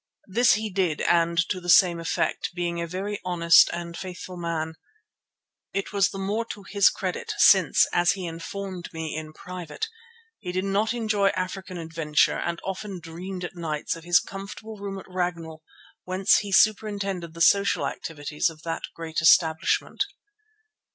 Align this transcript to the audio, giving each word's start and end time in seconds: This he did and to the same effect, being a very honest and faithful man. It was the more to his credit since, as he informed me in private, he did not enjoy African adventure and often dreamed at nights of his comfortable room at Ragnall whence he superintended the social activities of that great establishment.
This 0.25 0.53
he 0.53 0.71
did 0.71 1.01
and 1.01 1.37
to 1.49 1.61
the 1.61 1.69
same 1.69 1.99
effect, 1.99 2.49
being 2.55 2.81
a 2.81 2.87
very 2.87 3.19
honest 3.23 3.69
and 3.71 3.95
faithful 3.95 4.35
man. 4.35 4.73
It 5.73 5.93
was 5.93 6.09
the 6.09 6.17
more 6.17 6.43
to 6.53 6.63
his 6.63 6.89
credit 6.89 7.31
since, 7.37 7.85
as 7.93 8.13
he 8.13 8.25
informed 8.25 8.91
me 8.93 9.15
in 9.15 9.31
private, 9.31 9.89
he 10.39 10.51
did 10.51 10.63
not 10.65 10.95
enjoy 10.95 11.27
African 11.35 11.77
adventure 11.77 12.39
and 12.39 12.59
often 12.63 12.99
dreamed 12.99 13.43
at 13.43 13.55
nights 13.55 13.95
of 13.95 14.03
his 14.03 14.19
comfortable 14.19 14.77
room 14.77 14.97
at 14.97 15.05
Ragnall 15.07 15.61
whence 16.03 16.39
he 16.39 16.51
superintended 16.51 17.35
the 17.35 17.39
social 17.41 17.85
activities 17.85 18.49
of 18.49 18.63
that 18.63 18.81
great 18.95 19.21
establishment. 19.21 20.05